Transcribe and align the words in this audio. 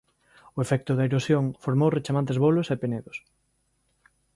O 0.55 0.57
efecto 0.65 0.91
da 0.95 1.07
erosión 1.09 1.45
formou 1.63 1.89
rechamantes 1.97 2.37
bolos 2.43 2.67
e 2.73 2.75
penedos. 2.83 3.17